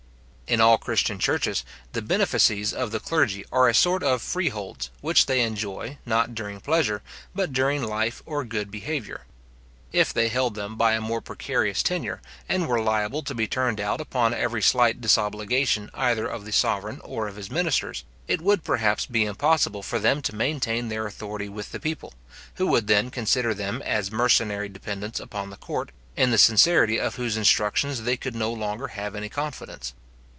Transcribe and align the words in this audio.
In 0.47 0.59
all 0.59 0.77
Christian 0.77 1.17
churches, 1.17 1.63
the 1.93 2.01
benefices 2.01 2.73
of 2.73 2.91
the 2.91 2.99
clergy 2.99 3.45
are 3.53 3.69
a 3.69 3.73
sort 3.73 4.03
of 4.03 4.21
freeholds, 4.21 4.89
which 4.99 5.25
they 5.25 5.39
enjoy, 5.43 5.97
not 6.05 6.35
during 6.35 6.59
pleasure, 6.59 7.01
but 7.33 7.53
during 7.53 7.81
life 7.81 8.21
or 8.25 8.43
good 8.43 8.69
behaviour. 8.69 9.21
If 9.93 10.11
they 10.11 10.27
held 10.27 10.55
them 10.55 10.75
by 10.75 10.91
a 10.91 10.99
more 10.99 11.21
precarious 11.21 11.81
tenure, 11.81 12.21
and 12.49 12.67
were 12.67 12.81
liable 12.81 13.23
to 13.23 13.33
be 13.33 13.47
turned 13.47 13.79
out 13.79 14.01
upon 14.01 14.33
every 14.33 14.61
slight 14.61 14.99
disobligation 14.99 15.89
either 15.93 16.27
of 16.27 16.43
the 16.43 16.51
sovereign 16.51 16.99
or 17.05 17.29
of 17.29 17.37
his 17.37 17.49
ministers, 17.49 18.03
it 18.27 18.41
would 18.41 18.65
perhaps 18.65 19.05
be 19.05 19.23
impossible 19.23 19.83
for 19.83 19.99
them 19.99 20.21
to 20.23 20.35
maintain 20.35 20.89
their 20.89 21.07
authority 21.07 21.47
with 21.47 21.71
the 21.71 21.79
people, 21.79 22.13
who 22.55 22.67
would 22.67 22.87
then 22.87 23.09
consider 23.09 23.53
them 23.53 23.81
as 23.83 24.11
mercenary 24.11 24.67
dependents 24.67 25.21
upon 25.21 25.49
the 25.49 25.55
court, 25.55 25.91
in 26.17 26.29
the 26.31 26.37
sincerity 26.37 26.99
of 26.99 27.15
whose 27.15 27.37
instructions 27.37 28.01
they 28.03 28.17
could 28.17 28.35
no 28.35 28.51
longer 28.51 28.87
have 28.89 29.15
any 29.15 29.29
confidence. 29.29 29.93